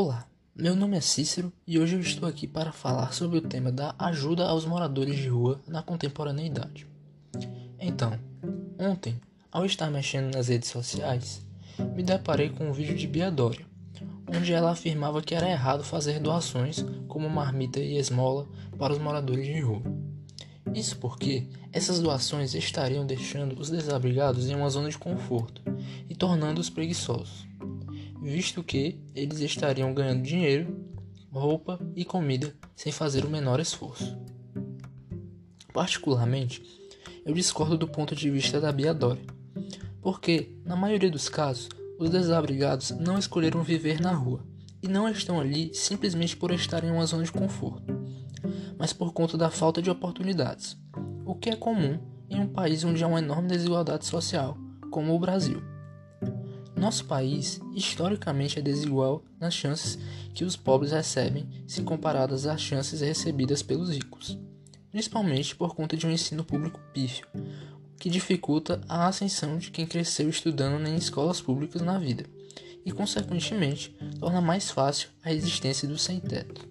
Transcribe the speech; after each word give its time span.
Olá, 0.00 0.28
meu 0.54 0.76
nome 0.76 0.96
é 0.96 1.00
Cícero 1.00 1.52
e 1.66 1.76
hoje 1.76 1.96
eu 1.96 2.00
estou 2.00 2.28
aqui 2.28 2.46
para 2.46 2.70
falar 2.70 3.12
sobre 3.12 3.38
o 3.38 3.42
tema 3.42 3.72
da 3.72 3.96
ajuda 3.98 4.48
aos 4.48 4.64
moradores 4.64 5.16
de 5.16 5.26
rua 5.26 5.60
na 5.66 5.82
contemporaneidade. 5.82 6.86
Então, 7.80 8.16
ontem, 8.78 9.20
ao 9.50 9.66
estar 9.66 9.90
mexendo 9.90 10.32
nas 10.32 10.46
redes 10.46 10.68
sociais, 10.68 11.44
me 11.96 12.04
deparei 12.04 12.48
com 12.48 12.68
um 12.68 12.72
vídeo 12.72 12.94
de 12.94 13.08
Bia 13.08 13.28
Dória, 13.28 13.66
onde 14.32 14.52
ela 14.52 14.70
afirmava 14.70 15.20
que 15.20 15.34
era 15.34 15.50
errado 15.50 15.82
fazer 15.82 16.20
doações 16.20 16.86
como 17.08 17.28
marmita 17.28 17.80
e 17.80 17.98
esmola 17.98 18.46
para 18.78 18.92
os 18.92 19.00
moradores 19.00 19.46
de 19.46 19.60
rua. 19.60 19.82
Isso 20.72 20.96
porque 20.98 21.48
essas 21.72 21.98
doações 21.98 22.54
estariam 22.54 23.04
deixando 23.04 23.60
os 23.60 23.68
desabrigados 23.68 24.48
em 24.48 24.54
uma 24.54 24.70
zona 24.70 24.90
de 24.90 24.96
conforto 24.96 25.60
e 26.08 26.14
tornando-os 26.14 26.70
preguiçosos 26.70 27.48
visto 28.20 28.62
que 28.62 29.00
eles 29.14 29.40
estariam 29.40 29.94
ganhando 29.94 30.22
dinheiro, 30.22 30.88
roupa 31.30 31.78
e 31.94 32.04
comida 32.04 32.54
sem 32.74 32.92
fazer 32.92 33.24
o 33.24 33.30
menor 33.30 33.60
esforço. 33.60 34.18
Particularmente, 35.72 36.62
eu 37.24 37.34
discordo 37.34 37.76
do 37.76 37.86
ponto 37.86 38.14
de 38.14 38.30
vista 38.30 38.60
da 38.60 38.72
Bia 38.72 38.94
Dória, 38.94 39.24
porque, 40.00 40.56
na 40.64 40.74
maioria 40.74 41.10
dos 41.10 41.28
casos, 41.28 41.68
os 41.98 42.10
desabrigados 42.10 42.90
não 42.90 43.18
escolheram 43.18 43.62
viver 43.62 44.00
na 44.00 44.12
rua 44.12 44.44
e 44.82 44.88
não 44.88 45.08
estão 45.08 45.40
ali 45.40 45.74
simplesmente 45.74 46.36
por 46.36 46.50
estarem 46.50 46.90
em 46.90 46.92
uma 46.92 47.06
zona 47.06 47.24
de 47.24 47.32
conforto, 47.32 47.92
mas 48.78 48.92
por 48.92 49.12
conta 49.12 49.36
da 49.36 49.50
falta 49.50 49.82
de 49.82 49.90
oportunidades, 49.90 50.76
o 51.26 51.34
que 51.34 51.50
é 51.50 51.56
comum 51.56 51.98
em 52.30 52.40
um 52.40 52.46
país 52.46 52.84
onde 52.84 53.02
há 53.02 53.06
uma 53.06 53.18
enorme 53.18 53.48
desigualdade 53.48 54.06
social, 54.06 54.56
como 54.90 55.14
o 55.14 55.18
Brasil. 55.18 55.62
Nosso 56.78 57.06
país, 57.06 57.60
historicamente, 57.74 58.60
é 58.60 58.62
desigual 58.62 59.24
nas 59.40 59.52
chances 59.52 59.98
que 60.32 60.44
os 60.44 60.54
pobres 60.54 60.92
recebem 60.92 61.48
se 61.66 61.82
comparadas 61.82 62.46
às 62.46 62.60
chances 62.60 63.00
recebidas 63.00 63.62
pelos 63.62 63.90
ricos, 63.90 64.38
principalmente 64.88 65.56
por 65.56 65.74
conta 65.74 65.96
de 65.96 66.06
um 66.06 66.10
ensino 66.10 66.44
público 66.44 66.80
pífio, 66.94 67.26
que 67.98 68.08
dificulta 68.08 68.80
a 68.88 69.08
ascensão 69.08 69.58
de 69.58 69.72
quem 69.72 69.86
cresceu 69.86 70.28
estudando 70.30 70.86
em 70.86 70.94
escolas 70.94 71.40
públicas 71.40 71.82
na 71.82 71.98
vida 71.98 72.24
e, 72.86 72.92
consequentemente, 72.92 73.90
torna 74.20 74.40
mais 74.40 74.70
fácil 74.70 75.08
a 75.24 75.32
existência 75.32 75.88
do 75.88 75.98
sem-teto. 75.98 76.68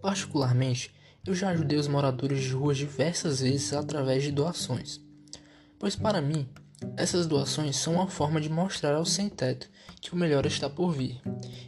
Particularmente, 0.00 0.90
eu 1.26 1.34
já 1.34 1.50
ajudei 1.50 1.78
os 1.78 1.86
moradores 1.86 2.42
de 2.42 2.52
ruas 2.52 2.78
diversas 2.78 3.40
vezes 3.40 3.74
através 3.74 4.22
de 4.22 4.32
doações, 4.32 5.02
pois 5.78 5.94
para 5.94 6.22
mim 6.22 6.48
essas 6.96 7.26
doações 7.26 7.76
são 7.76 7.94
uma 7.94 8.08
forma 8.08 8.40
de 8.40 8.48
mostrar 8.48 8.94
ao 8.94 9.04
sem-teto 9.04 9.68
que 10.00 10.12
o 10.12 10.16
melhor 10.16 10.46
está 10.46 10.68
por 10.68 10.92
vir 10.92 11.20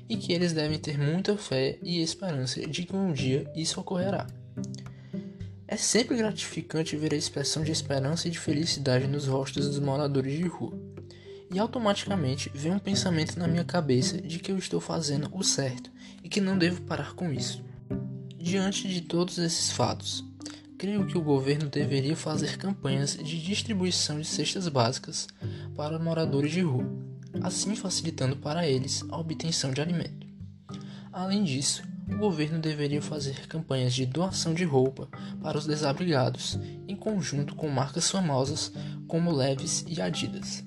e 0.08 0.16
que 0.16 0.32
eles 0.32 0.52
devem 0.52 0.78
ter 0.78 0.98
muita 0.98 1.36
fé 1.36 1.78
e 1.82 2.02
esperança 2.02 2.60
de 2.66 2.84
que 2.84 2.94
um 2.94 3.12
dia 3.12 3.50
isso 3.54 3.80
ocorrerá. 3.80 4.26
É 5.66 5.76
sempre 5.76 6.16
gratificante 6.16 6.96
ver 6.96 7.14
a 7.14 7.16
expressão 7.16 7.62
de 7.62 7.70
esperança 7.70 8.26
e 8.26 8.30
de 8.30 8.38
felicidade 8.38 9.06
nos 9.06 9.26
rostos 9.26 9.68
dos 9.68 9.78
moradores 9.78 10.36
de 10.36 10.46
rua, 10.46 10.76
e 11.52 11.58
automaticamente 11.58 12.50
vem 12.54 12.72
um 12.72 12.78
pensamento 12.78 13.38
na 13.38 13.48
minha 13.48 13.64
cabeça 13.64 14.20
de 14.20 14.38
que 14.38 14.52
eu 14.52 14.58
estou 14.58 14.80
fazendo 14.80 15.28
o 15.32 15.42
certo 15.42 15.90
e 16.22 16.28
que 16.28 16.40
não 16.40 16.58
devo 16.58 16.82
parar 16.82 17.14
com 17.14 17.32
isso. 17.32 17.62
Diante 18.36 18.88
de 18.88 19.00
todos 19.00 19.38
esses 19.38 19.70
fatos, 19.70 20.24
Creio 20.80 21.04
que 21.04 21.18
o 21.18 21.20
governo 21.20 21.68
deveria 21.68 22.16
fazer 22.16 22.56
campanhas 22.56 23.14
de 23.14 23.38
distribuição 23.38 24.18
de 24.18 24.26
cestas 24.26 24.66
básicas 24.66 25.28
para 25.76 25.98
moradores 25.98 26.52
de 26.52 26.62
rua, 26.62 26.90
assim 27.42 27.76
facilitando 27.76 28.34
para 28.34 28.66
eles 28.66 29.04
a 29.10 29.18
obtenção 29.18 29.72
de 29.72 29.82
alimento. 29.82 30.26
Além 31.12 31.44
disso, 31.44 31.82
o 32.10 32.16
governo 32.16 32.58
deveria 32.58 33.02
fazer 33.02 33.46
campanhas 33.46 33.92
de 33.92 34.06
doação 34.06 34.54
de 34.54 34.64
roupa 34.64 35.06
para 35.42 35.58
os 35.58 35.66
desabrigados, 35.66 36.58
em 36.88 36.96
conjunto 36.96 37.54
com 37.54 37.68
marcas 37.68 38.10
famosas 38.10 38.72
como 39.06 39.30
Leves 39.30 39.84
e 39.86 40.00
Adidas. 40.00 40.64